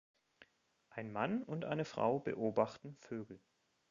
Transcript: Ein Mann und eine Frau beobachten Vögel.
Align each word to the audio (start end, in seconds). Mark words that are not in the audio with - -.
Ein 0.89 1.11
Mann 1.13 1.43
und 1.43 1.63
eine 1.63 1.85
Frau 1.85 2.17
beobachten 2.19 2.95
Vögel. 2.97 3.39